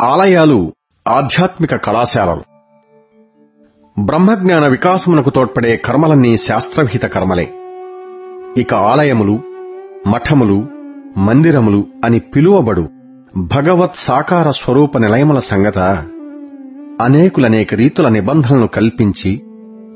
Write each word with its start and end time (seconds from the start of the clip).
ఆలయాలు 0.00 0.72
ఆధ్యాత్మిక 1.08 1.74
కళాశాలలు. 1.74 2.42
బ్రహ్మజ్ఞాన 3.98 4.66
వికాసమునకు 4.66 5.30
తోడ్పడే 5.30 5.76
కర్మలన్నీ 5.76 6.36
శాస్త్రవిహిత 6.36 7.02
కర్మలే. 7.02 7.54
ఇక 8.56 8.74
ఆలయములు 8.74 9.40
మఠములు 10.06 10.68
మందిరములు 11.16 11.86
అని 12.04 12.18
పిలువబడు 12.18 12.88
భగవత్ 13.36 13.96
సాకార 13.96 14.50
స్వరూప 14.50 14.98
నిలయముల 14.98 15.38
సంగత 15.38 15.78
అనేకులనేక 17.00 17.74
రీతుల 17.74 18.08
నిబంధనలు 18.08 18.66
కల్పించి 18.66 19.42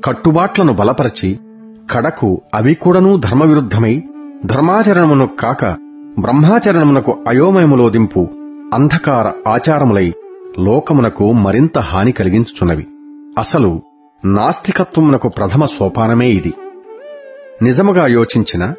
కట్టుబాట్లను 0.05 0.73
బలపరచి 0.73 1.39
కడకు 1.91 2.41
అవి 2.53 2.73
కూడాను 2.73 3.17
ధర్మవిరుద్ధమై 3.17 4.03
ధర్మాచరణమును 4.45 5.27
కాక 5.39 5.65
బ్రహ్మాచరణమునకు 6.19 7.17
అయోమయములోదింపు 7.27 8.34
అంధకార 8.73 9.31
ఆచారములై 9.47 10.13
లోకమునకు 10.59 11.33
మరింత 11.33 11.77
హాని 11.79 12.11
కలిగించుచున్నవి. 12.11 12.85
అసలు 13.37 13.81
నాస్తికత్వమునకు 14.25 15.29
ప్రథమ 15.29 15.65
సోపానమే 15.65 16.29
ఇది. 16.29 16.53
నిజముగా 17.61 18.07
యోచించిన 18.07 18.73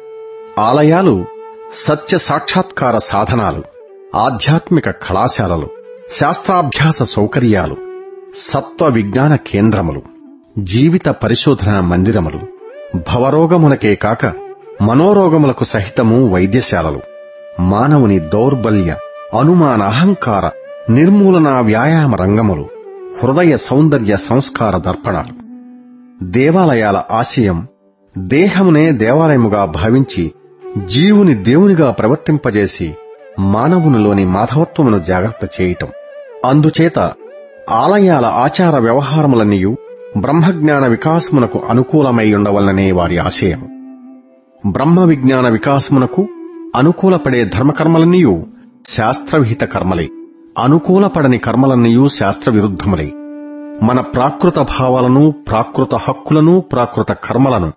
ఆలయాలు 0.59 1.25
సత్య 1.73 2.17
సాక్షాత్కార 2.17 2.97
సాధనాలు 2.97 3.63
ఆధ్యాత్మిక 4.15 4.89
కళాశాలలు 4.89 5.67
శాస్త్రాభ్యాస 6.11 7.03
సౌకర్యాలు 7.03 7.77
సత్వ 8.35 8.87
విజ్ఞాన 8.87 9.35
కేంద్రములు 9.35 10.01
జీవిత 10.63 11.09
పరిశోధన 11.09 11.79
మందిరములు 11.79 12.39
భవరోగములకే 12.95 13.95
కాక 13.95 14.33
మనోరోగములకు 14.81 15.63
సహితము 15.63 16.27
వైద్యశాలలు 16.27 17.01
మానవుని 17.61 18.19
దౌర్బల్య 18.19 18.95
అనుమాన 19.37 19.81
అహంకార 19.81 20.49
నిర్మూలన 20.91 21.49
వ్యాయామ 21.49 22.15
రంగములు 22.15 22.65
హృదయ 23.23 23.57
సౌందర్య 23.57 24.15
సంస్కార 24.15 24.77
దర్పణాలు. 24.77 25.33
దేవాలయాల 26.25 27.01
ఆశయం 27.11 27.67
దేహమునే 28.17 28.91
దేవాలయముగా 28.91 29.65
భావించి 29.65 30.31
జీవుని 30.85 31.33
దేవునిగా 31.35 31.91
ప్రవర్తింపజేసి 31.91 32.93
మానవునిలోని 33.39 34.25
మాధవత్వమును 34.25 34.99
జాగ్రత్త 34.99 35.61
చేయటం. 35.61 35.87
అందుచేత 36.45 37.11
ఆలయాల 37.69 38.25
ఆచార 38.25 38.79
వ్యవహారములన్నీయు 38.79 39.75
బ్రహ్మజ్ఞాన 40.17 40.87
వికాసమునకు 40.87 41.61
అనుకూలమై 41.69 42.33
ఉండవలననే 42.33 42.91
వారి 42.91 43.17
ఆశయం 43.17 43.63
బ్రహ్మ 44.67 45.03
విజ్ఞాన 45.03 45.49
వికాసమునకు 45.49 46.27
అనుకూలపడే 46.75 47.45
ధర్మకర్మలన్నీయూ 47.45 48.45
శాస్త్రవిహిత 48.87 49.63
కర్మలే 49.63 50.07
అనుకూలపడని 50.57 51.37
కర్మలన్నయూ 51.37 52.07
శాస్త్రవిరుద్ధములే. 52.09 53.07
మన 53.83 53.99
ప్రాకృత 54.13 54.59
భావాలను 54.71 55.23
ప్రాకృత 55.47 55.95
హక్కులను 55.95 56.59
ప్రాకృత 56.71 57.11
కర్మలను 57.25 57.69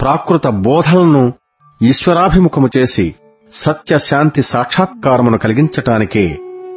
ప్రాకృత 0.00 0.46
బోధలను 0.46 1.22
ఈశ్వరాభిముఖము 1.80 2.68
చేసి 2.76 3.06
సత్యశాంతి 3.52 4.42
సాక్షాత్కారమును 4.42 5.38
కలిగించటానికే 5.38 6.24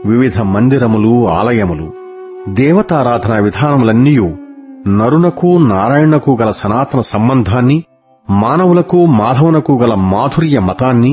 వివిధ 0.06 0.40
మందిరములు 0.54 1.28
ఆలయములు 1.30 1.88
దేవతారాధన 2.50 3.40
విధానములన్నీయు 3.40 4.30
నరునకు 4.92 5.58
నారాయణకు 5.68 6.38
గల 6.42 6.52
సనాతన 6.52 7.02
సంబంధాన్ని 7.06 7.78
మానవులకు 8.28 9.06
మాధవునకు 9.16 9.74
గల 9.82 9.94
మాధుర్య 10.14 10.60
మతాన్ని 10.60 11.12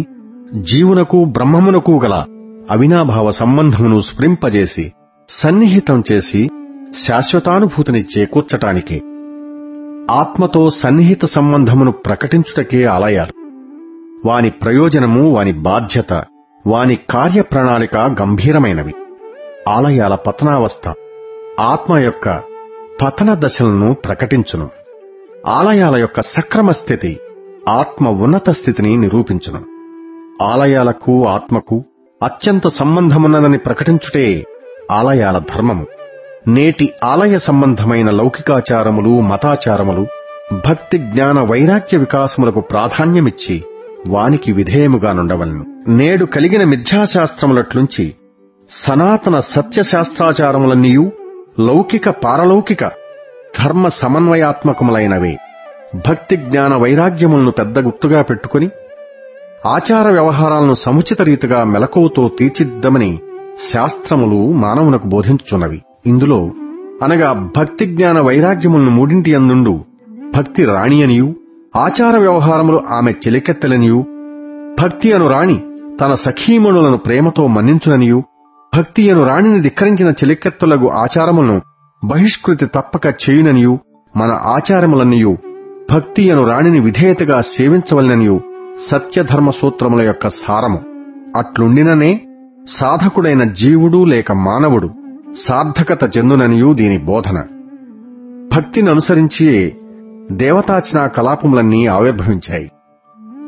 జీవునకు 0.65 1.25
బ్రహ్మమునకు 1.35 2.01
గల 2.05 2.15
అవినాభావ 2.71 3.31
సంబంధమును 3.31 4.01
స్ఫురింపజేసి 4.01 4.93
సన్నిహితం 5.29 6.05
చేసి 6.13 6.51
శాశ్వతానుభూతిని 6.95 8.05
చేకూర్చటానికే 8.19 9.01
ఆత్మతో 10.11 10.71
సన్నిహిత 10.71 11.25
సంబంధమును 11.25 11.93
ప్రకటించుటకే 11.93 12.85
ఆలయాలు. 12.85 13.33
వాని 14.29 14.51
ప్రయోజనము 14.51 15.31
వాని 15.31 15.53
బాధ్యత 15.53 16.25
వాని 16.67 16.99
కార్యప్రణాళిక 17.11 17.97
గంభీరమైనవి. 17.97 18.95
ఆలయాల 19.69 20.15
పతనావస్థ 20.15 20.95
ఆత్మ 21.61 21.97
యొక్క 21.97 22.43
పతన 23.03 23.35
దశలను 23.35 23.95
ప్రకటించును. 23.95 24.69
ఆలయాల 25.47 25.97
యొక్క 25.97 26.21
సక్రమ 26.21 26.71
స్థితి 26.71 27.19
ఆత్మ 27.69 28.09
ఉన్నత 28.09 28.51
స్థితిని 28.51 28.97
నిరూపించును. 28.97 29.65
ఆలయాలకు 30.43 31.27
ఆత్మకు 31.27 31.85
అత్యంత 32.23 32.69
సంబంధమున్నదని 32.69 33.59
ప్రకటించుటే 33.59 34.45
ఆలయాల 34.91 35.39
ధర్మము. 35.39 35.87
నేటి 36.49 36.93
ఆలయ 37.05 37.39
సంబంధమైన 37.39 38.11
లౌకికాచారములు 38.11 39.21
మతాచారములు 39.21 40.07
భక్తి 40.69 40.99
జ్ఞాన 40.99 41.41
వైరాగ్య 41.41 41.97
వికాసములకు 41.97 42.61
ప్రాధాన్యమిచ్చి 42.61 43.65
వానికి 44.09 44.53
విధేయముగానుండవలను 44.53 45.85
నేడు 45.89 46.25
కలిగిన 46.25 46.65
మిథ్యాశాస్త్రములట్లుంచి 46.65 48.15
సనాతన 48.71 49.41
సత్యశాస్త్రాచారములన్నీయు 49.41 51.13
లౌకిక 51.61 52.09
పారలౌకిక 52.09 52.85
ధర్మ 53.61 53.89
సమన్వయాత్మకములైనవే. 53.89 55.37
భక్తి 56.09 56.37
జ్ఞాన 56.37 56.75
వైరాగ్యములను 56.75 57.51
పెద్ద 57.51 57.79
గుర్తుగా 57.79 58.23
పెట్టుకుని 58.23 58.69
ఆచార 59.69 60.09
వ్యవహారాలను 60.11 60.75
సముచిత 60.75 61.23
రీతిగా 61.23 61.65
మెలకువతో 61.65 62.29
తీర్చిద్దమని 62.39 63.11
శాస్త్రములు 63.71 64.41
మానవునకు 64.55 65.07
బోధించుచున్నవి. 65.07 65.79
ఇందులో 66.07 66.41
అనగా 67.03 67.31
భక్తి 67.57 67.85
జ్ఞాన 67.87 68.19
వైరాగ్యములను 68.21 68.91
మూడింటి 68.91 69.35
అందుండు 69.35 69.75
భక్తి 70.35 70.65
రాణి 70.67 70.99
అనియు 71.03 71.29
ఆచార 71.77 72.15
వ్యవహారములు 72.17 72.79
ఆమె 72.91 73.13
చెలికెత్తలనియు 73.23 73.99
భక్తి 74.81 75.13
అను 75.13 75.29
రాణి 75.29 75.59
తన 76.01 76.15
సఖీమణులను 76.25 76.99
ప్రేమతో 76.99 77.47
మన్నించుననియు 77.47 78.19
భక్తి 78.73 79.11
అను 79.11 79.23
రాణిని 79.25 79.61
ధిక్కరించిన 79.63 80.11
చెలికెత్తులకు 80.21 80.89
ఆచారములను 80.97 81.57
బహిష్కృతి 82.03 82.67
తప్పక 82.75 83.07
చేయుననియు 83.23 83.75
మన 84.15 84.31
ఆచారములన్నయు 84.49 85.33
భక్తి 85.91 86.31
అను 86.31 86.45
రాణిని 86.47 86.81
విధేయతగా 86.81 87.41
సేవించవలననియు 87.51 88.37
సత్యధర్మ 88.81 89.51
సూత్రముల 89.51 90.03
యొక్క 90.03 90.29
సారము. 90.29 90.81
అట్లుండిననే 91.37 92.21
సాధకుడైన 92.69 93.45
జీవుడు 93.45 94.05
లేక 94.05 94.33
మానవుడు 94.33 94.91
సార్థకత 95.37 96.19
చెందుననియూ 96.19 96.75
దీని 96.75 96.99
బోధన. 96.99 97.45
భక్తిననుసరించి 98.55 98.91
అనుసరించియే 98.91 99.77
దేవతాచనా 100.33 101.07
కలాపములన్నీ 101.07 101.87
ఆవిర్భవించాయి. 101.87 102.71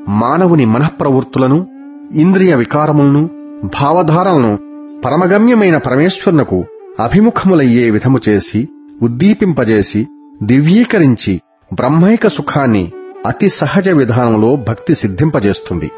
మానవుని 0.08 0.64
మనఃప్రవృత్తులను 0.64 1.66
ఇంద్రియ 2.12 2.54
వికారములను 2.54 3.30
భావధారలను 3.64 4.58
పరమగమ్యమైన 5.04 5.76
పరమేశ్వరునకు 5.76 6.64
అభిముఖములయ్యే 7.00 7.90
విధము 7.90 8.20
చేసి 8.28 8.68
ఉద్దీపింపజేసి 9.02 10.06
దివ్యీకరించి 10.42 11.40
బ్రహ్మైక 11.74 12.28
సుఖాన్ని 12.28 12.92
అతి 13.26 13.48
సహజ 13.48 13.88
విధానంలో 13.88 14.56
భక్తి 14.56 14.94
సిద్ధింపజేస్తుంది. 14.94 15.90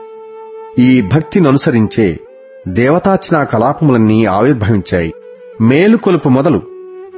ఈ 0.78 1.00
భక్తిననుసరించే 1.00 2.20
దేవతాచనా 2.68 2.72
దేవతార్చనా 2.72 3.44
కలాపములన్నీ 3.44 4.24
ఆవిర్భవించాయి. 4.24 5.12
మేలుకొలుపు 5.60 6.28
మొదలు 6.28 6.62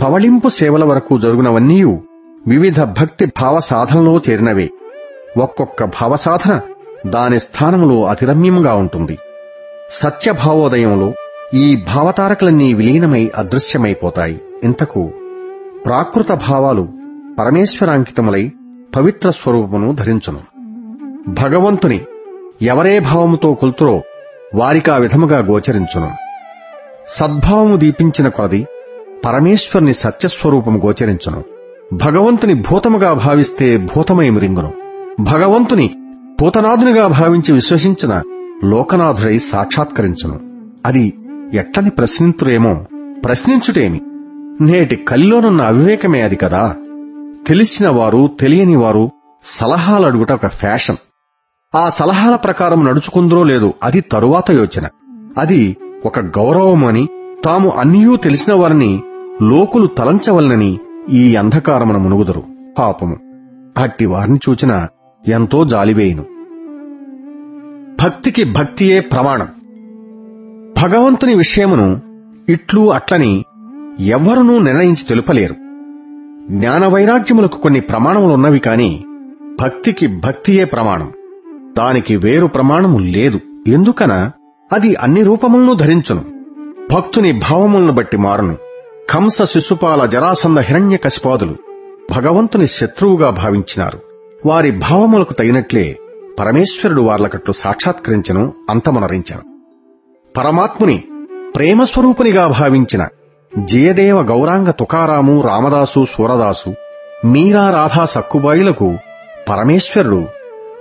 పవళింపు 0.03 0.49
సేవల 0.49 0.85
వరకు 0.85 1.19
జరుగునవన్నీయు 1.19 2.03
వివిధ 2.47 2.83
భక్తి 2.83 3.27
భావ 3.27 3.61
సాధనలో 3.61 4.21
చేరినవే. 4.31 4.71
ఒక్కొక్క 5.37 5.85
భావసాధన 5.85 6.61
దాని 7.07 7.41
స్థానంలో 7.41 8.05
అతిరమ్యంగా 8.05 8.75
ఉంటుంది. 8.75 9.19
సత్యభావోదయంలో 9.91 11.13
ఈ 11.55 11.77
భావతారకలన్నీ 11.77 12.75
విలీనమై 12.75 13.31
అదృశ్యమైపోతాయి. 13.37 14.41
ఇంతకు 14.65 15.11
ప్రాకృత 15.85 16.33
భావాలు 16.33 16.89
పరమేశ్వరాంకితములై 17.39 18.53
పవిత్ర 18.97 19.31
స్వరూపమును 19.31 19.93
ధరించును. 19.93 20.39
భగవంతుని 21.29 22.01
ఎవరే 22.63 22.99
భావముతో 22.99 23.55
కొలుతురో 23.55 24.03
వారికా 24.55 24.97
విధముగా 24.97 25.39
గోచరించును. 25.39 26.11
సద్భావము 27.09 27.77
దీపించిన 27.77 28.29
కొలది 28.29 28.67
పరమేశ్వరుని 29.25 29.95
సత్యస్వరూపము 29.95 30.79
గోచరించును. 30.87 31.45
భగవంతుని 31.93 32.55
భూతముగా 32.55 33.13
భావిస్తే 33.13 33.77
భూతమై 33.77 34.31
మృంగును. 34.31 34.73
భగవంతుని 35.21 35.91
భూతనాథునిగా 36.41 37.07
భావించి 37.07 37.53
విశ్వసించిన 37.53 38.23
లోకనాథుడై 38.65 39.39
సాక్షాత్కరించును. 39.39 40.41
అది 40.87 41.13
ఎట్లని 41.53 41.91
ప్రశ్నింతురేమో 41.91 42.85
ప్రశ్నించుటేమి? 43.25 44.01
నేటి 44.61 44.97
కలిలోనున్న 44.97 45.63
అవివేకమే 45.63 46.21
అది 46.21 46.37
కదా? 46.37 46.75
తెలిసిన 47.47 47.89
వారు 47.89 48.31
తెలియని 48.41 48.77
వారు 48.77 49.11
సలహాలు 49.43 50.07
అడుగుట 50.07 50.33
ఒక 50.33 50.47
ఫ్యాషన్. 50.47 50.97
ఆ 51.75 51.89
సలహాల 51.89 52.37
ప్రకారం 52.37 52.85
నడుచుకుందరో 52.85 53.43
లేదో 53.43 53.75
అది 53.83 54.01
తరువాత 54.01 54.51
యోచన. 54.51 54.89
అది 55.39 55.77
ఒక 56.07 56.19
గౌరవమని 56.19 57.09
తాము 57.45 57.71
అన్నియూ 57.71 58.17
తెలిసిన 58.17 58.55
వారిని 58.55 59.03
లోకులు 59.43 59.87
తలంచవలనని 59.87 60.79
ఈ 61.11 61.37
అంధకారమున 61.37 61.97
మునుగుదరు. 61.97 62.43
పాపము. 62.79 63.17
అట్టి 63.79 64.07
వారిని 64.07 64.39
చూచిన 64.49 64.87
ఎంతో 65.29 65.65
జాలివేయును. 65.65 66.25
భక్తికి 68.05 68.45
భక్తియే 68.45 69.01
ప్రమాణం. 69.01 69.49
భగవంతుని 70.83 71.35
విషయమును 71.35 72.01
ఇట్లు 72.49 72.93
అట్లని 72.93 73.45
ఎవ్వరునూ 74.01 74.59
నిర్ణయించి 74.59 75.05
తెలుపలేరు. 75.09 75.64
జ్ఞాన 76.51 76.87
వైరాగ్యములకు 76.87 77.59
కొన్ని 77.59 77.81
ప్రమాణములున్నవి 77.81 78.59
కాని 78.59 79.05
భక్తికి 79.61 80.07
భక్తియే 80.07 80.65
ప్రమాణం. 80.65 81.13
దానికి 81.79 82.17
వేరు 82.17 82.47
ప్రమాణము 82.47 82.99
లేదు. 82.99 83.41
ఎందుకన? 83.69 84.31
అది 84.73 84.95
అన్ని 84.95 85.23
రూపములను 85.23 85.75
ధరించును. 85.75 86.25
భక్తుని 86.95 87.33
భావములను 87.33 87.93
బట్టి 87.93 88.17
మారును. 88.17 88.57
కంస 89.11 89.43
శిశుపాల 89.43 90.07
జరాసంద 90.07 90.59
హిరణ్య 90.59 90.97
కసిపాదులు 90.97 91.55
భగవంతుని 92.17 92.67
శత్రువుగా 92.67 93.31
భావించినారు. 93.31 94.01
వారి 94.47 94.71
భావములకు 94.71 95.33
తగినట్లే 95.33 95.99
పరమేశ్వరుడు 96.39 97.03
వార్లకట్లు 97.03 97.53
సాక్షాత్కరించను 97.53 98.53
అంతమునరించను. 98.71 99.43
పరమాత్ముని 100.37 101.03
ప్రేమస్వరూపునిగా 101.57 102.47
భావించిన 102.47 103.07
జయదేవ 103.59 104.23
గౌరాంగ 104.23 104.71
తుకారాము 104.71 105.41
రామదాసు 105.41 106.05
సూరదాసు 106.05 106.75
మీరా 107.27 107.71
రాధా 107.71 108.05
సక్కుబాయిలకు 108.05 108.97
పరమేశ్వరుడు 109.49 110.25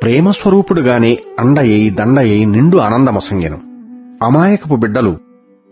ప్రేమస్వరూపుడుగానే 0.02 1.18
అండయై 1.40 1.90
దండయై 1.90 2.46
నిండు 2.46 2.78
ఆనందమసంగెను. 2.78 3.58
అమాయకపు 4.24 4.76
బిడ్డలు 4.76 5.18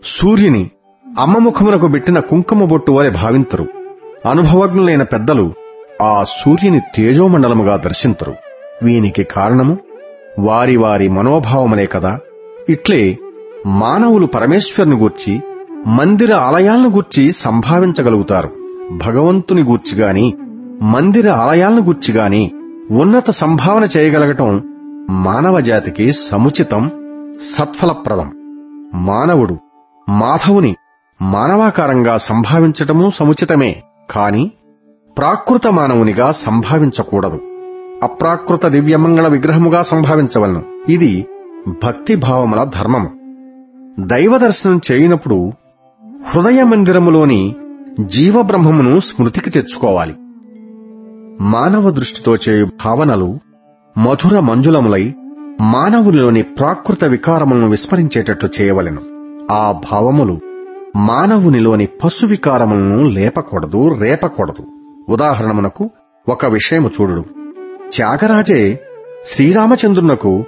సూర్యుని 0.04 0.70
అమ్మముఖమునకు 1.18 1.88
పెట్టిన 1.88 2.18
కుంకుమ 2.18 2.64
బొట్టు 2.64 2.92
వలె 2.92 3.10
భావింతురు. 3.10 3.66
అనుభవజ్ఞులైన 4.30 5.02
పెద్దలు 5.02 5.52
ఆ 6.02 6.24
సూర్యుని 6.44 6.80
తేజోమండలముగా 6.80 7.76
దర్శింతురు. 7.76 8.34
వీనికి 8.82 9.24
కారణము 9.24 9.78
వారి 10.38 10.76
వారి 10.76 11.08
మనోభావమనే 11.08 11.86
కదా. 11.86 12.18
ఇట్లే 12.68 13.18
మానవులు 13.66 14.26
పరమేశ్వరుని 14.26 14.96
గూర్చి 14.96 15.40
మందిర 15.86 16.34
ఆలయాలను 16.34 16.90
గూర్చి 16.90 17.32
సంభావించగలుగుతారు. 17.32 18.50
భగవంతుని 19.06 19.62
గూర్చిగాని 19.62 20.34
మందిర 20.82 21.30
ఆలయాలను 21.30 21.80
గూర్చిగాని 21.82 22.52
ఉన్నత 22.90 23.30
సంభావన 23.30 23.88
చేయగలగటం 23.96 24.62
మానవ 25.10 25.60
జాతికి 25.60 26.12
సముచితం 26.12 26.90
సత్ఫలప్రదం. 27.42 28.32
మానవుడు 28.94 29.58
మాధవుని 30.08 30.76
మానవాకారంగా 31.22 32.16
సంభావించటమూ 32.16 33.10
సముచితమే 33.10 33.82
కాని 34.10 34.50
ప్రాకృత 35.18 35.66
మానవునిగా 35.66 36.30
సంభావించకూడదు. 36.30 37.40
అప్రాకృత 38.02 38.66
దివ్యమంగళ 38.66 39.28
విగ్రహముగా 39.28 39.82
సంభావించవలను. 39.82 40.62
ఇది 40.88 41.26
భక్తిభావముల 41.68 42.64
ధర్మము. 42.64 43.10
దైవదర్శనం 44.00 44.80
చేయనప్పుడు 44.92 45.52
హృదయ 46.24 46.62
మందిరములోని 46.62 47.54
జీవబ్రహ్మమును 48.00 49.00
స్మృతికి 49.00 49.50
తెచ్చుకోవాలి. 49.50 50.14
మానవ 51.40 51.90
దృష్టితో 51.90 52.36
చేయు 52.48 52.66
భావనలు 52.84 53.38
మధుర 53.98 54.40
మంజులములై 54.40 55.14
మానవునిలోని 55.60 56.42
ప్రాకృత 56.42 57.04
వికారములను 57.04 57.70
విస్మరించేటట్లు 57.70 58.48
చేయవలెను. 58.60 59.00
ఆ 59.50 59.80
భావములు 59.92 60.40
మానవునిలోని 60.96 61.86
పశు 61.86 62.26
వికారములను 62.26 63.08
లేపకూడదు 63.08 63.98
రేపకూడదు. 63.98 64.64
ఉదాహరణమునకు 65.08 65.90
ఒక 66.28 66.46
విషయము 66.46 66.90
చూడు 67.00 67.24
త్యాగరాజే 67.94 68.80
శ్రీరామచంద్రునకు 69.26 70.44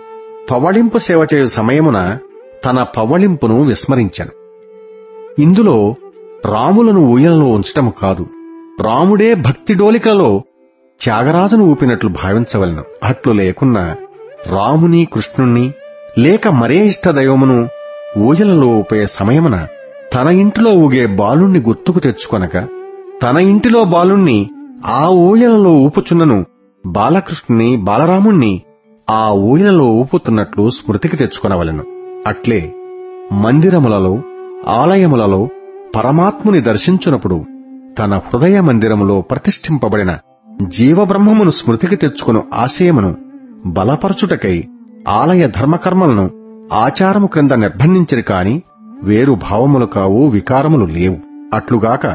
పవళింపు 0.50 0.98
సేవ 0.98 1.26
చేయు 1.34 1.46
సమయమున 1.46 2.18
తన 2.64 2.82
పవళింపును 2.82 3.62
విస్మరించను. 3.62 4.43
ఇందులో 5.38 5.94
రాములను 6.44 7.00
ఊయలలో 7.00 7.46
ఉంచటము 7.46 7.90
కాదు. 8.02 8.26
రాముడే 8.80 9.34
భక్తి 9.34 9.74
డోలికలలో 9.74 10.42
త్యాగరాజును 11.00 11.64
ఊపినట్లు 11.64 12.08
భావించవలను. 12.08 12.82
అట్లు 13.02 13.32
లేకున్నా 13.32 13.96
రాముని 14.46 15.08
కృష్ణుణ్ణి 15.12 15.72
లేక 16.18 16.48
మరే 16.48 16.86
ఇష్ట 16.86 17.08
దైవమును 17.08 17.68
ఊయలలో 18.18 18.66
ఊపే 18.66 19.06
సమయమున 19.06 19.66
తన 20.14 20.28
ఇంటిలో 20.28 20.70
ఊగే 20.70 21.06
బాలుణ్ణి 21.06 21.60
గుర్తుకు 21.60 21.98
తెచ్చుకొనక 21.98 22.56
తన 23.22 23.36
ఇంటిలో 23.36 23.84
బాలుణ్ణి 23.84 24.50
ఆ 24.86 25.08
ఊయలలో 25.08 25.70
ఊపుచున్నను 25.70 26.44
బాలకృష్ణుని 26.86 27.76
బాలరాముణ్ణి 27.76 28.62
ఆ 29.10 29.30
ఊయలలో 29.30 29.84
ఊపుతున్నట్లు 29.84 30.70
స్మృతికి 30.70 31.16
తెచ్చుకొనవలెను. 31.16 31.84
అట్లే 32.26 32.74
మందిరములలో 33.32 34.18
ఆలయములలో 34.68 35.48
పరమాత్ముని 35.96 36.60
దర్శించునప్పుడు 36.60 37.44
తన 37.98 38.20
హృదయ 38.26 38.60
మందిరములో 38.60 39.20
ప్రతిష్ఠింపబడిన 39.20 40.18
జీవబ్రహ్మమును 40.66 41.50
స్మృతికి 41.50 41.96
తెచ్చుకుని 41.96 42.40
ఆశయమును 42.54 43.16
బలపరచుటకై 43.66 44.64
ఆలయ 45.08 45.46
ధర్మకర్మలను 45.46 46.30
ఆచారము 46.72 47.26
క్రింద 47.26 47.50
నిర్బంధించరు 47.52 48.22
కాని 48.22 48.62
వేరు 49.02 49.38
భావములు 49.42 49.86
కావు 49.86 50.28
వికారములు 50.28 50.84
లేవు. 50.84 51.16
అట్లుగాక 51.54 52.06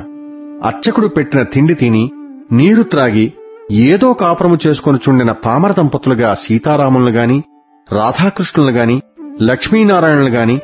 అర్చకుడు 0.65 1.07
పెట్టిన 1.07 1.43
తిండి 1.43 1.73
తిని 1.73 2.11
నీరు 2.51 2.83
త్రాగి 2.83 3.33
ఏదో 3.71 4.13
కాపురము 4.13 4.57
చేసుకుని 4.67 4.99
చుండిన 5.09 5.31
పామర 5.31 5.71
దంపతులుగా 5.71 6.33
సీతారాములను 6.33 7.11
గాని 7.11 7.43
రాధాకృష్ణులను 7.91 8.71
గాని 8.71 9.01
లక్ష్మీనారాయణులు 9.41 10.29
గాని 10.29 10.55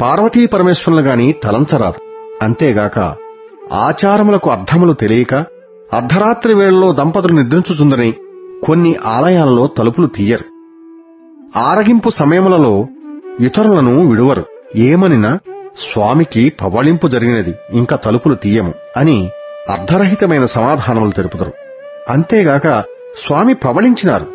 పార్వతీ 0.00 0.46
పరమేశ్వరులు 0.46 1.02
గాని 1.02 1.32
తలంచరాదు. 1.32 2.00
అంతేగాక 2.42 2.98
ఆచారములకు 3.72 4.50
అర్థములు 4.50 4.92
తెలియక 4.92 5.34
అర్ధరాత్రి 5.92 6.54
వేళలో 6.54 6.92
దంపతులు 6.92 7.32
నిద్రించుచుందని 7.32 8.14
కొన్ని 8.66 8.96
ఆలయాలలో 9.06 9.66
తలుపులు 9.66 10.06
తీయరు. 10.06 10.44
ఆరగింపు 11.58 12.10
సమయములలో 12.10 12.86
ఇతరులను 13.40 14.08
విడువరు. 14.08 14.44
ఏమనినా 14.76 15.38
స్వామికి 15.92 16.52
పవళింపు 16.60 17.06
జరిగినది 17.06 17.54
ఇంకా 17.72 17.96
తలుపులు 17.96 18.34
తీయము 18.34 18.74
అని 18.96 19.30
అర్ధరహితమైన 19.70 20.44
సమాధానములు 20.44 21.10
తెలుపుతారు 21.10 21.52
అంతేగాక 22.10 22.84
స్వామి 23.16 23.54
పవళించినారు. 23.54 24.26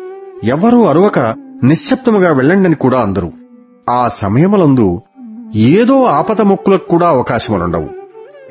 ఎవ్వరూ 0.44 0.84
అరువక 0.84 1.18
నిశ్శబ్దముగా 1.64 2.32
వెళ్ళండని 2.32 2.74
కూడా 2.74 2.98
అందరు. 3.00 3.32
ఆ 3.90 4.08
సమయములందు 4.08 5.02
ఏదో 5.54 6.02
ఆపద 6.02 6.40
మొక్కులకు 6.40 6.88
కూడా 6.88 7.08
అవకాశములుండవు. 7.08 7.88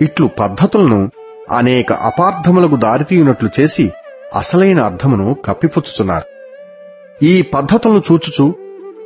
ఇట్లు 0.01 0.29
పద్ధతులను 0.39 1.11
అనేక 1.51 1.93
అపార్థములకు 1.93 2.75
దారితీయునట్లు 2.75 3.49
చేసి 3.59 3.91
అసలైన 4.35 4.79
అర్థమును 4.81 5.35
కప్పిపుచ్చుతున్నారు 5.45 6.25
ఈ 7.25 7.41
పద్ధతులను 7.41 8.01
చూచుచు 8.11 8.53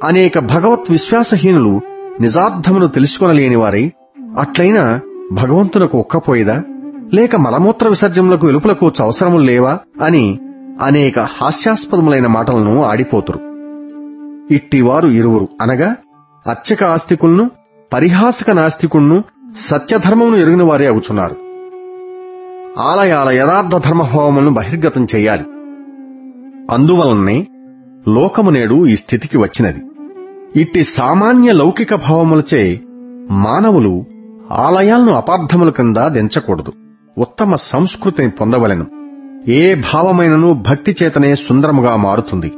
అనేక 0.04 0.40
భగవత్ 0.40 0.92
విశ్వాసహీనులు 0.92 1.82
నిజార్థమును 2.22 2.88
తెలుసుకొనలేని 2.88 3.56
వారై 3.56 3.92
అట్లయినా 4.40 5.00
భగవంతునకు 5.32 5.98
ఒక్కపోయేదా? 5.98 6.64
లేక 7.14 7.36
మలమూత్ర 7.36 7.88
విసర్జనలకు 7.88 8.46
వెలుపులకు 8.46 8.92
అవసరములు 9.00 9.44
లేవా? 9.44 9.80
అని 10.02 10.40
అనేక 10.82 11.20
హాస్యాస్పదములైన 11.20 12.28
మాటలను 12.28 12.84
ఆడిపోతురు. 12.84 13.40
ఇట్టివారు 14.54 15.08
ఇరువురు 15.08 15.48
అనగా 15.62 15.96
అర్చక 16.48 16.84
ఆస్తికులను 16.84 17.52
పరిహాసక 17.94 18.50
నాస్తికుణ్ణు 18.50 19.24
సత్యధర్మమును 19.58 20.36
ఎరిగిన 20.36 20.64
వారే 20.64 20.88
అవుతున్నారు 20.88 21.36
ఆలయాల 22.80 23.30
యథార్థ 23.30 23.88
ధర్మభావములను 23.88 24.54
బహిర్గతం 24.54 25.08
చేయాలి. 25.16 25.44
అందువలనే 26.72 27.48
లోకము 28.08 28.50
నేడు 28.50 28.88
ఈ 28.88 28.96
స్థితికి 28.96 29.38
వచ్చినది. 29.38 29.82
ఇట్టి 30.62 30.84
సామాన్య 30.84 31.52
లౌకిక 31.52 31.96
భావములచే 31.96 32.82
మానవులు 33.32 34.06
ఆలయాలను 34.52 35.12
అపార్థముల 35.12 35.70
కింద 35.70 35.98
దించకూడదు. 35.98 36.74
ఉత్తమ 37.18 37.56
సంస్కృతిని 37.56 38.30
పొందవలెను. 38.30 38.86
ఏ 39.48 39.76
భావమైనను 39.76 40.54
భక్తి 40.54 40.96
చేతనే 41.04 41.36
సుందరముగా 41.36 41.96
మారుతుంది. 41.96 42.52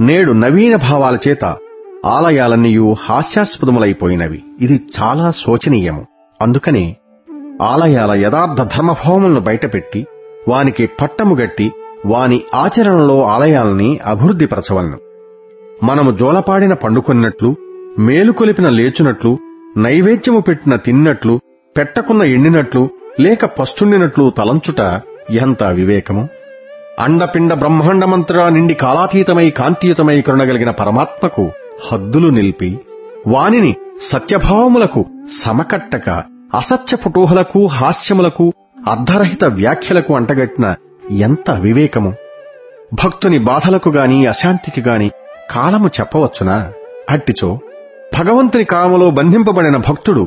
నేడు 0.00 0.32
నవీన 0.32 0.76
భావాల 0.76 1.18
చేత 1.28 1.56
ఆలయాలన్నీయు 2.06 2.96
హాస్యాస్పదములైపోయినవి. 3.00 4.42
ఇది 4.60 4.80
చాలా 5.00 5.30
శోచనీయము. 5.30 6.06
అందుకనే 6.42 6.96
ఆలయాల 7.62 8.12
యథార్థ 8.12 8.62
ధర్మభావములను 8.62 9.40
బయటపెట్టి 9.40 10.06
వానికి 10.48 10.86
పట్టముగట్టి 10.86 11.72
వాని 12.06 12.42
ఆచరణలో 12.54 13.24
ఆలయాల్ని 13.24 13.98
అభివృద్ధిపరచవలను. 13.98 14.98
మనము 15.84 16.10
జోలపాడిన 16.10 16.72
పండుకొన్నట్లు 16.72 17.56
మేలుకొలిపిన 17.98 18.68
లేచునట్లు 18.68 19.38
నైవేద్యము 19.76 20.40
పెట్టిన 20.40 20.76
తిన్నట్లు 20.76 21.40
పెట్టకున్న 21.76 22.22
ఎండినట్లు 22.22 22.88
లేక 23.20 23.44
పస్తుండినట్లు 23.44 24.30
తలంచుట 24.30 25.02
ఎంత 25.30 25.62
వివేకము? 25.62 26.28
అండపిండ 27.00 27.54
బ్రహ్మాండమంతటా 27.54 28.48
నిండి 28.48 28.74
కాలాతీతమై 28.74 29.50
కాంతియుతమై 29.50 30.20
కరుణగలిగిన 30.20 30.70
పరమాత్మకు 30.70 31.50
హద్దులు 31.78 32.28
నిలిపి 32.28 32.70
వానిని 33.26 33.72
సత్యభావములకు 34.00 35.00
సమకట్టక 35.42 36.08
అసత్య 36.54 36.96
పుటూహలకు 36.96 37.66
హాస్యములకు 37.66 38.46
అర్ధరహిత 38.88 39.44
వ్యాఖ్యలకు 39.58 40.14
అంటగట్టిన 40.14 40.66
ఎంత 41.20 41.50
వివేకము 41.60 42.12
భక్తుని 42.94 43.38
బాధలకు 43.38 43.90
గాని 43.90 44.26
అశాంతికి 44.26 44.80
గాని 44.80 45.08
కాలము 45.50 45.88
చెప్పవచ్చునా? 45.88 46.56
అట్టిచో 47.10 47.50
భగవంతుని 48.14 48.64
కామలో 48.64 49.10
బంధింపబడిన 49.10 49.76
భక్తుడు 49.88 50.22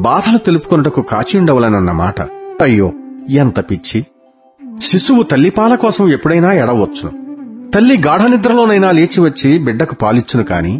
బాధలు 0.00 0.38
తెలుపుకొనుటకు 0.38 1.00
కాచియుండవలనన్న 1.02 1.92
మాట. 1.92 2.18
అయ్యో 2.62 2.88
ఎంత 3.34 3.58
పిచ్చి! 3.70 4.00
శిశువు 4.82 5.22
తల్లిపాల 5.22 5.74
కోసం 5.74 6.12
ఎప్పుడైనా 6.12 6.52
ఎడవచ్చును. 6.54 7.12
తల్లి 7.70 7.96
గాఢ 7.98 8.22
నిద్రలోనైనా 8.26 8.90
లేచి 8.90 9.20
వచ్చి 9.20 9.58
బిడ్డకు 9.58 9.94
పాలిచ్చును 9.94 10.44
కాని 10.44 10.74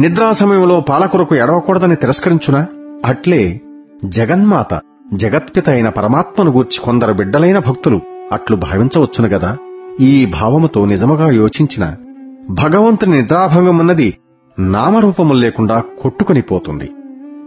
నిద్రా 0.00 0.32
సమయంలో 0.32 0.80
పాలకురకు 0.80 1.34
ఎడవకూడదని 1.34 1.96
తిరస్కరించునా 1.96 2.66
అట్లే 3.04 3.60
జగన్మాత 4.04 4.80
జగత్పిత 5.14 5.70
అయిన 5.70 5.88
పరమాత్మను 5.88 6.50
గూర్చి 6.50 6.80
కొందరు 6.80 7.12
బిడ్డలైన 7.12 7.58
భక్తులు 7.58 8.00
అట్లు 8.32 8.56
భావించవచ్చును 8.56 9.28
గదా. 9.28 9.56
ఈ 10.00 10.26
భావముతో 10.26 10.84
నిజముగా 10.84 11.30
యోచించిన 11.30 11.96
భగవంతుని 12.50 13.22
నిద్రాభంగమున్నది 13.22 14.16
నామరూపము 14.58 15.34
లేకుండా 15.34 15.82
కొట్టుకొని 16.02 16.42
పోతుంది. 16.42 16.90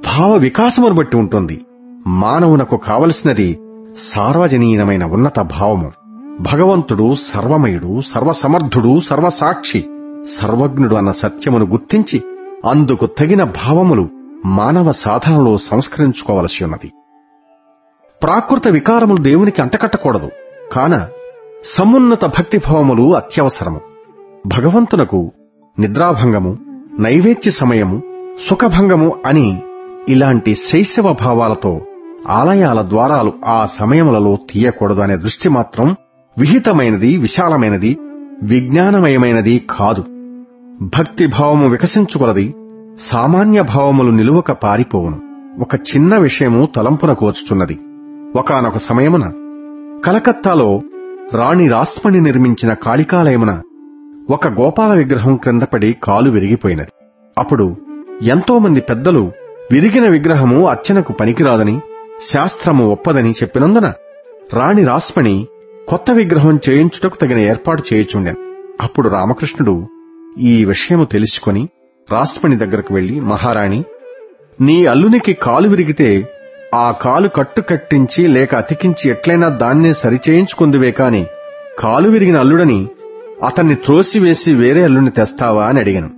భావ 0.06 0.36
వికాసమును 0.36 0.96
బట్టి 0.96 1.18
ఉంటుంది. 1.18 1.66
మానవునకు 2.08 2.78
కావలసినది 2.78 3.60
సార్వజనీయమైన 3.98 5.04
ఉన్నత 5.04 5.40
భావము. 5.40 5.92
భగవంతుడు 6.54 7.16
సర్వమయుడు 7.16 8.02
సర్వసమర్థుడు 8.02 9.00
సర్వసాక్షి 9.00 9.86
సర్వజ్ఞుడు 10.28 10.96
అన్న 10.96 11.12
సత్యమును 11.12 11.66
గుర్తించి 11.66 12.22
అందుకు 12.66 13.06
తగిన 13.06 13.44
భావములు 13.44 14.10
మానవ 14.46 14.92
సాధనలో 14.92 15.58
సంస్కరించుకోవలసి 15.58 16.64
ఉన్నది. 16.64 16.92
ప్రాకృత 18.24 18.68
వికారములు 18.68 19.22
దేవునికి 19.22 19.62
అంటకట్టకూడదు 19.62 20.30
కాన 20.74 21.08
సమున్నత 21.66 22.26
భక్తిభావములు 22.26 23.16
అత్యవసరము. 23.16 23.82
భగవంతునకు 24.46 25.32
నిద్రాభంగము 25.80 26.58
నైవేద్య 27.00 27.52
సమయము 27.52 28.02
సుఖభంగము 28.50 29.16
అని 29.26 29.62
ఇలాంటి 30.10 30.56
శైశవ 30.56 31.14
భావాలతో 31.14 31.82
ఆలయాల 32.28 32.82
ద్వారాలు 32.90 33.34
ఆ 33.46 33.66
సమయములలో 33.66 34.38
తీయకూడదు 34.50 35.02
అనే 35.02 35.18
దృష్టి 35.18 35.50
మాత్రం 35.50 35.96
విహితమైనది 36.38 37.18
విశాలమైనది 37.18 37.98
విజ్ఞానమయమైనది 38.44 39.68
కాదు. 39.70 40.04
భక్తిభావము 40.82 41.70
వికసించుకొలది 41.70 42.56
సామాన్య 43.00 43.62
భావములు 43.62 44.12
నిలువక 44.12 44.52
పారిపోవును. 44.52 45.22
ఒక 45.60 45.76
చిన్న 45.76 46.18
విషయము 46.18 46.70
తలంపున 46.76 47.14
కోచుచున్నది. 47.14 47.80
ఒకనొక 48.36 48.78
సమయమున 48.78 49.32
కలకత్తాలో 50.06 50.82
రాణి 51.34 51.68
రాస్మణి 51.68 52.22
నిర్మించిన 52.22 52.74
కాళికాలయమున 52.74 53.62
ఒక 54.30 54.48
గోపాల 54.48 54.94
విగ్రహం 54.94 55.36
క్రిందపడి 55.36 55.96
కాలు 56.04 56.30
విరిగిపోయినది. 56.30 56.88
అప్పుడు 57.38 57.76
ఎంతో 58.22 58.60
మంది 58.60 58.80
పెద్దలు 58.80 59.32
విరిగిన 59.72 60.08
విగ్రహము 60.08 60.68
అర్చనకు 60.68 61.14
పనికిరాదని 61.14 61.82
శాస్త్రము 62.22 62.92
ఒప్పదని 62.92 63.32
చెప్పినందున 63.32 63.94
రాణి 64.54 64.84
రాస్మణి 64.84 65.48
కొత్త 65.90 66.12
విగ్రహం 66.12 66.60
చేయించుటకు 66.70 67.16
తగిన 67.16 67.40
ఏర్పాటు 67.40 67.84
చేయుచుండెను. 67.94 68.38
అప్పుడు 68.82 69.10
రామకృష్ణుడు 69.10 69.88
ఈ 70.40 70.66
విషయము 70.66 71.06
తెలుసుకొని 71.06 71.70
రాస్మణి 72.12 72.56
దగ్గరకు 72.56 72.94
వెళ్ళి 72.94 73.20
మహారాణి 73.20 73.84
నీ 74.62 74.86
అల్లునికి 74.86 75.34
కాలు 75.34 75.70
విరిగితే 75.70 76.28
ఆ 76.76 76.92
కాలు 76.92 77.28
కట్టు 77.28 77.62
కట్టించి 77.62 78.28
లేక 78.28 78.56
అతికించి 78.56 79.10
ఎట్లయినా 79.10 79.50
దాన్నే 79.50 79.94
సరిచేయించుకుందువే 79.94 80.92
కాని 80.92 81.26
కాలు 81.80 82.10
విరిగిన 82.10 82.40
అల్లుడని 82.40 82.88
అతన్ని 83.46 83.76
త్రోసివేసి 83.76 84.54
వేరే 84.54 84.84
అల్లుని 84.84 85.10
తెస్తావా? 85.10 85.66
అని 85.66 85.80
అడిగాను. 85.80 86.10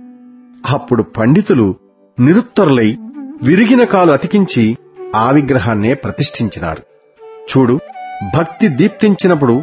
అప్పుడు 0.74 1.02
పండితులు 1.02 1.74
నిరుత్తరులై 2.20 2.96
విరిగిన 3.42 3.84
కాలు 3.84 4.12
అతికించి 4.12 4.76
ఆ 5.16 5.30
విగ్రహాన్నే 5.30 5.94
ప్రతిష్ఠించినారు. 5.94 6.82
చూడు 7.22 7.78
భక్తి 8.38 8.68
దీప్తించినప్పుడు 8.68 9.62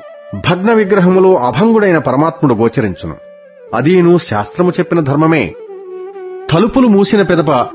భగ్న 0.51 0.74
విగ్రహములో 0.74 1.36
అభంగుడైన 1.36 1.98
పరమాత్ముడు 1.98 2.53
గోచరించును. 2.53 3.15
అదీను 3.73 4.17
శాస్త్రము 4.17 4.71
చెప్పిన 4.71 4.99
ధర్మమే. 4.99 5.53
తలుపులు 6.49 6.87
మూసిన 6.87 7.21
పెదప 7.21 7.67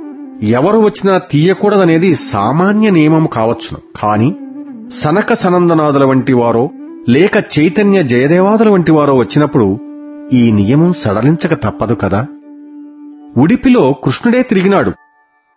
ఎవరు 0.42 0.78
వచ్చినా 0.78 1.18
తీయకూడదనేది 1.18 2.14
సామాన్య 2.14 2.90
నియమము 2.90 3.28
కావచ్చును. 3.28 3.78
కాని 3.96 4.34
సనక 4.90 5.32
సనందనాదుల 5.32 6.04
వంటి 6.04 6.32
వారో 6.32 6.70
లేక 7.08 7.44
చైతన్య 7.58 8.02
జయదేవాదుల 8.02 8.68
వంటి 8.68 8.92
వారో 8.92 9.14
వచ్చినప్పుడు 9.14 9.78
ఈ 10.32 10.52
నియమం 10.52 10.92
సడలించక 10.92 11.54
తప్పదు 11.54 11.94
కదా? 11.94 12.26
ఉడిపిలో 13.36 13.92
కృష్ణుడే 13.92 14.42
తిరిగినాడు. 14.42 14.92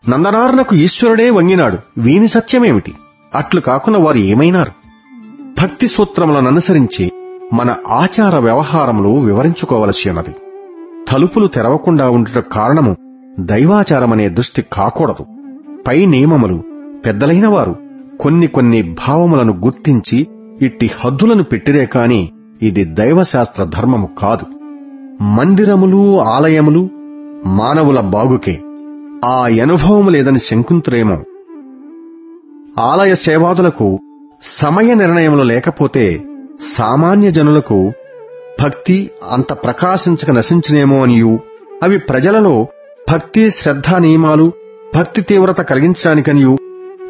నందనారునకు 0.10 0.76
ఈశ్వరుడే 0.76 1.30
వంగినాడు. 1.30 1.78
వీని 1.98 2.28
సత్యమేమిటి? 2.28 2.94
అట్లు 3.36 3.62
కాకుండా 3.62 4.00
వారు 4.00 4.18
ఏమైనారు? 4.18 4.72
భక్తి 5.62 5.88
సూత్రములను 5.88 6.48
అనుసరించి 6.48 7.12
మన 7.54 7.76
ఆచార 7.88 8.38
వ్యవహారములు 8.38 9.10
వివరించుకోవలసి 9.10 10.10
ఉన్నది. 10.10 10.36
తలుపులు 11.10 11.48
తెరవకుండా 11.48 12.10
ఉండుట 12.10 12.44
కారణము 12.44 12.98
దైవాచారమనే 13.40 14.30
దృష్టి 14.30 14.66
కాకూడదు. 14.74 15.26
పై 15.88 16.06
నియమములు 16.06 16.62
పెద్దలైన 17.06 17.48
వారు 17.48 17.76
కొన్ని 18.20 18.48
కొన్ని 18.48 18.82
భావములను 18.82 19.54
గుర్తించి 19.54 20.28
ఇట్టి 20.62 20.92
హద్దులను 21.00 21.44
పెట్టిరే 21.44 21.86
కాని 21.86 22.32
ఇది 22.62 22.84
దైవశాస్త్ర 22.84 23.64
ధర్మము 23.64 24.10
కాదు. 24.20 24.46
మందిరములు 25.24 26.22
ఆలయములు 26.22 26.90
మానవుల 27.46 28.00
బాగుకే. 28.00 28.60
ఆ 29.26 29.46
అనుభవము 29.46 30.10
లేదని 30.10 30.40
శంకుంతురేమో. 30.40 31.18
ఆలయ 32.80 33.16
సేవాదులకు 33.16 34.00
సమయ 34.42 34.94
నిర్ణయములు 34.94 35.44
లేకపోతే 35.44 36.24
సామాన్య 36.64 37.32
జనులకు 37.32 37.94
భక్తి 38.62 39.12
అంత 39.32 39.54
ప్రకాశించక 39.54 40.32
నశించినేమో 40.32 41.04
అనియు. 41.04 41.40
అవి 41.84 42.00
ప్రజలలో 42.00 42.68
భక్తి 43.12 43.52
శ్రద్ధా 43.52 43.98
నియమాలు 43.98 44.52
భక్తి 44.96 45.22
తీవ్రత 45.22 45.62
కలిగించడానికనియు. 45.62 46.58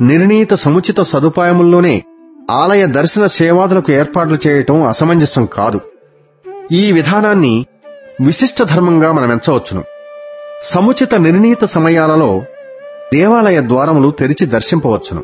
నిర్ణీత 0.02 0.54
సముచిత 0.54 1.02
సదుపాయముల్లోనే 1.02 2.04
ఆలయ 2.52 2.86
దర్శన 2.86 3.26
సేవాదులకు 3.26 3.92
ఏర్పాట్లు 3.92 4.38
చేయటం 4.48 4.84
అసమంజసం 4.84 5.46
కాదు. 5.46 5.82
ఈ 6.72 6.92
విధానాన్ని 6.92 7.66
విశిష్ట 8.22 8.64
ధర్మంగా 8.64 9.12
మనమెంచవచ్చును. 9.12 9.84
సముచిత 10.64 11.16
నిర్ణీత 11.16 11.66
సమయాలలో 11.66 12.42
దేవాలయ 13.14 13.62
ద్వారములు 13.62 14.12
తెరిచి 14.12 14.46
దర్శింపవచ్చును. 14.46 15.24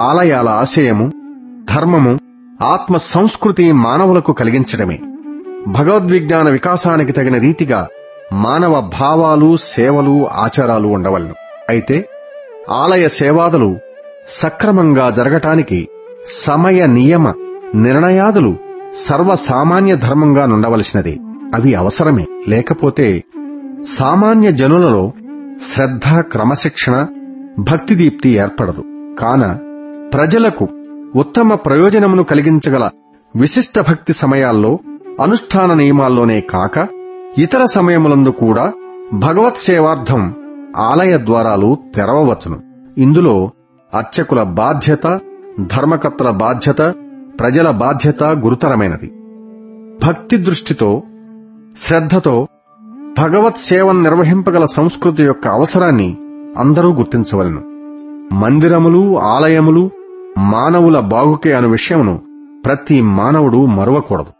ఆలయాల 0.00 0.48
ఆశయము 0.48 1.12
ధర్మము 1.74 2.18
ఆత్మ 2.62 2.96
సంస్కృతి 2.96 3.72
మానవులకు 3.72 4.32
కలిగించడమే. 4.32 4.98
భగవద్విజ్ఞాన 5.66 6.48
వికాసానికి 6.48 7.12
తగిన 7.12 7.38
రీతిగా 7.38 7.88
మానవ 8.32 8.80
భావాలు 9.00 9.56
సేవలు 9.56 10.28
ఆచారాలు 10.28 10.88
ఉండవలను. 10.88 11.34
అయితే 11.68 12.08
ఆలయ 12.70 13.08
సేవాదులు 13.08 13.76
సక్రమంగా 14.28 15.10
జరగటానికి 15.10 15.88
సమయ 16.28 16.86
నియమ 16.86 17.30
నిర్ణయాదులు 17.74 18.56
సర్వసామాన్య 18.94 19.96
ధర్మంగా 19.96 20.46
నుండవలసినది. 20.46 21.20
అవి 21.54 21.74
అవసరమే. 21.74 22.26
లేకపోతే 22.48 23.24
సామాన్య 23.86 24.52
జనులలో 24.52 25.12
శ్రద్ధ 25.74 26.20
క్రమశిక్షణ 26.20 27.06
భక్తిదీప్తి 27.58 28.28
ఏర్పడదు. 28.28 28.84
కాన 29.18 29.58
ప్రజలకు 30.14 30.68
ఉత్తమ 31.16 31.54
ప్రయోజనమును 31.54 32.22
కలిగించగల 32.22 32.90
విశిష్ట 33.36 33.78
భక్తి 33.80 34.12
సమయాల్లో 34.12 34.78
అనుష్ఠాన 35.20 35.74
నియమాల్లోనే 35.74 36.40
కాక 36.40 36.88
ఇతర 37.38 37.64
సమయములందు 37.64 38.28
కూడా 38.28 38.72
భగవత్ 39.12 39.58
సేవార్థం 39.58 40.34
ఆలయ 40.76 41.18
ద్వారాలు 41.18 41.76
తెరవవచ్చును. 41.94 42.58
ఇందులో 42.98 43.50
అర్చకుల 43.94 44.42
బాధ్యత 44.42 45.20
ధర్మకర్తల 45.60 46.30
బాధ్యత 46.30 46.94
ప్రజల 47.40 47.70
బాధ్యత 47.70 48.24
గురుతరమైనది. 48.24 49.12
భక్తి 50.06 50.36
దృష్టితో 50.36 51.02
శ్రద్ధతో 51.76 52.48
భగవత్ 53.18 53.58
సేవను 53.58 54.02
నిర్వహింపగల 54.02 54.64
సంస్కృతి 54.64 55.22
యొక్క 55.22 55.48
అవసరాన్ని 55.48 56.16
అందరూ 56.58 56.92
గుర్తించవలను. 56.92 57.62
మందిరములు 58.34 59.18
ఆలయములు 59.18 59.90
మానవుల 60.38 61.00
బాగుకే 61.00 61.52
అను 61.52 61.68
విషయమును 61.68 62.18
ప్రతి 62.64 63.02
మానవుడు 63.02 63.66
మరువకూడదు. 63.66 64.35